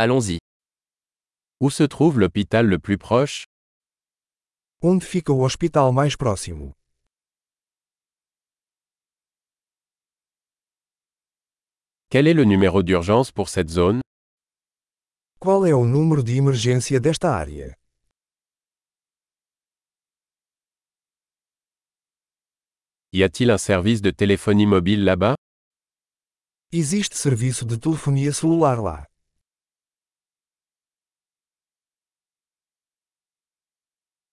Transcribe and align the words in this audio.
Allons-y. 0.00 0.38
Où 1.58 1.70
se 1.70 1.82
trouve 1.82 2.20
l'hôpital 2.20 2.68
le 2.68 2.78
plus 2.78 2.98
proche? 2.98 3.46
Onde 4.80 5.02
fica 5.02 5.32
o 5.32 5.42
hospital 5.42 5.92
mais 5.92 6.14
próximo? 6.14 6.72
Quel 12.10 12.28
est 12.28 12.34
le 12.34 12.44
numéro 12.44 12.84
d'urgence 12.84 13.32
pour 13.32 13.48
cette 13.48 13.70
zone? 13.70 14.00
Qual 15.40 15.66
é 15.66 15.74
o 15.74 15.84
número 15.84 16.22
de 16.22 16.36
emergência 16.36 17.00
desta 17.00 17.34
área? 17.34 17.76
Y 23.12 23.24
a-t-il 23.24 23.50
un 23.50 23.58
service 23.58 24.00
de 24.00 24.12
téléphonie 24.12 24.66
mobile 24.66 25.02
là-bas? 25.02 25.34
Existe 26.70 27.16
serviço 27.16 27.64
de 27.64 27.76
telefonia 27.76 28.32
celular 28.32 28.80
lá. 28.80 29.07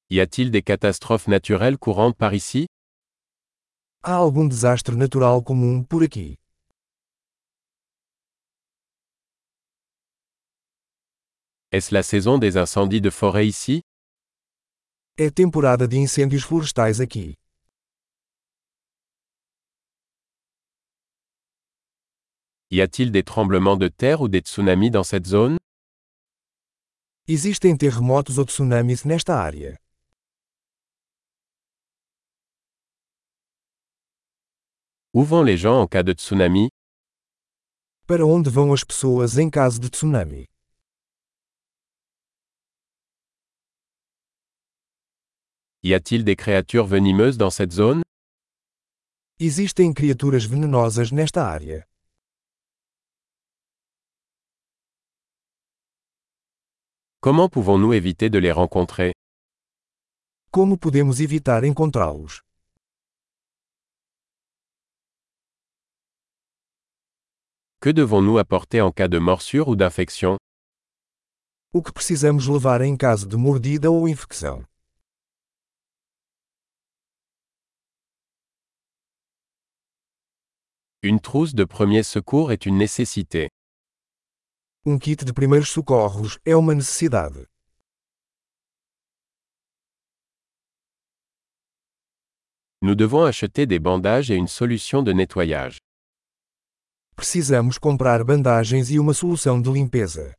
Y 0.10 0.20
a-t-il 0.20 0.52
des 0.52 0.62
catastrophes 0.62 1.28
naturelles 1.28 1.80
courantes 1.80 2.16
par 2.16 2.36
ici? 2.36 2.68
Há 4.04 4.16
algum 4.18 4.48
desastre 4.48 4.96
natural 4.96 5.42
comum 5.42 5.84
por 5.84 6.04
aqui? 6.04 6.38
Est-ce 11.72 11.92
la 11.92 12.04
saison 12.04 12.38
des 12.38 12.56
incendies 12.58 13.02
de 13.02 13.10
forêt 13.10 13.48
ici? 13.48 13.82
É 15.18 15.32
temporada 15.32 15.88
de 15.88 15.98
incêndios 15.98 16.44
florestais 16.44 17.02
aqui. 17.02 17.34
Y 22.70 22.82
a-t-il 22.82 23.12
des 23.12 23.24
tremblements 23.24 23.78
de 23.78 23.88
terre 23.88 24.22
ou 24.22 24.28
des 24.28 24.42
tsunamis 24.42 24.92
dans 24.92 25.04
cette 25.04 25.26
zone? 25.26 25.58
Existem 27.28 27.76
terremotos 27.76 28.38
ou 28.38 28.46
tsunamis 28.46 29.04
nesta 29.04 29.34
área. 29.36 29.80
Où 35.16 35.24
vont 35.24 35.44
les 35.44 35.56
gens 35.56 35.82
en 35.82 35.88
cas 35.88 36.04
de 36.04 36.12
tsunami 36.12 36.68
Para 38.06 38.26
onde 38.26 38.50
vão 38.50 38.74
as 38.74 38.84
pessoas 38.84 39.38
em 39.38 39.50
caso 39.50 39.80
de 39.80 39.88
tsunami? 39.90 40.46
Y 45.84 45.94
a-t-il 45.94 46.26
des 46.26 46.36
créatures 46.36 46.86
venimeuses 46.86 47.38
dans 47.38 47.50
cette 47.50 47.72
zone 47.72 48.02
Existem 49.40 49.94
criaturas 49.94 50.44
venenosas 50.44 51.14
nesta 51.14 51.46
área. 51.48 51.88
Comment 57.22 57.48
pouvons-nous 57.48 57.94
éviter 57.94 58.30
de 58.30 58.38
les 58.38 58.52
rencontrer 58.52 59.14
Como 60.52 60.78
podemos 60.78 61.22
evitar 61.22 61.64
encontrá-los? 61.64 62.45
Que 67.86 67.92
devons-nous 67.92 68.40
apporter 68.40 68.82
en 68.82 68.92
cas 68.92 69.08
de 69.08 69.20
morsure 69.20 69.68
ou 69.68 69.76
d'infection? 69.76 70.38
O 71.72 71.84
que 71.84 71.94
precisamos 71.94 72.48
levar 72.48 72.82
em 72.82 72.98
caso 72.98 73.28
de 73.28 73.38
mordida 73.38 73.92
ou 73.92 74.08
infecção? 74.10 74.66
Une 81.04 81.20
trousse 81.20 81.54
de 81.54 81.64
premier 81.64 82.02
secours 82.02 82.52
est 82.52 82.66
une 82.66 82.76
nécessité. 82.76 83.50
Um 84.84 84.98
kit 84.98 85.24
de 85.24 85.32
primeiros 85.32 85.70
socorros 85.70 86.40
é 86.44 86.56
uma 86.56 86.74
necessidade. 86.74 87.46
Nous 92.82 92.96
devons 92.96 93.26
acheter 93.26 93.68
des 93.68 93.78
bandages 93.78 94.32
et 94.32 94.36
une 94.36 94.48
solution 94.48 95.04
de 95.04 95.14
nettoyage. 95.14 95.85
Precisamos 97.16 97.78
comprar 97.78 98.24
bandagens 98.26 98.90
e 98.92 99.00
uma 99.00 99.14
solução 99.14 99.62
de 99.62 99.72
limpeza. 99.72 100.36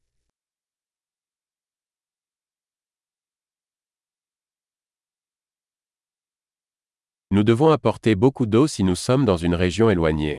Nous 7.30 7.42
devons 7.42 7.72
apporter 7.72 8.14
beaucoup 8.14 8.46
d'eau 8.46 8.68
si 8.68 8.84
nous 8.84 8.94
sommes 8.94 9.24
dans 9.24 9.38
une 9.38 9.54
région 9.54 9.90
éloignée. 9.90 10.36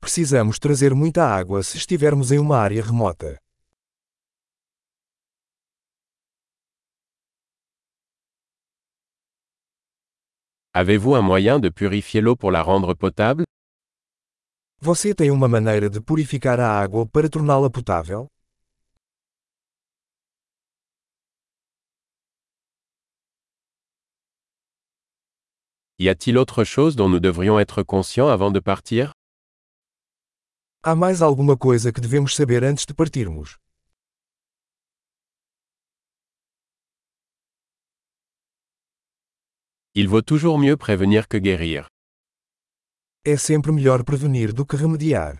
Precisamos 0.00 0.58
trazer 0.58 0.94
muita 0.94 1.24
água 1.24 1.62
se 1.62 1.78
estivermos 1.78 2.32
em 2.32 2.38
uma 2.38 2.58
área 2.58 2.82
remota. 2.82 3.38
Avez-vous 10.74 11.14
un 11.14 11.22
moyen 11.22 11.58
de 11.58 11.70
purifier 11.70 12.20
l'eau 12.20 12.36
pour 12.36 12.50
la 12.50 12.62
rendre 12.62 12.92
potable 12.94 13.45
Você 14.78 15.14
tem 15.14 15.30
uma 15.30 15.48
maneira 15.48 15.88
de 15.88 16.00
purificar 16.02 16.60
a 16.60 16.68
água 16.68 17.06
para 17.06 17.30
torná-la 17.30 17.70
potável? 17.70 18.28
Y 25.98 26.10
a-t-il 26.10 26.36
autre 26.36 26.62
chose 26.64 26.94
dont 26.94 27.08
nous 27.08 27.20
devrions 27.20 27.58
être 27.58 27.82
conscients 27.82 28.28
avant 28.28 28.50
de 28.50 28.60
partir 28.60 29.12
Há 30.82 30.94
mais 30.94 31.22
alguma 31.22 31.56
coisa 31.56 31.90
que 31.90 32.00
devemos 32.00 32.34
saber 32.34 32.62
antes 32.62 32.84
de 32.86 32.92
partirmos? 32.92 33.56
Il 39.94 40.06
vaut 40.08 40.20
toujours 40.20 40.58
mieux 40.58 40.76
prévenir 40.76 41.28
que 41.28 41.38
guérir. 41.38 41.88
É 43.28 43.36
sempre 43.36 43.72
melhor 43.72 44.04
prevenir 44.04 44.52
do 44.52 44.64
que 44.64 44.76
remediar. 44.76 45.36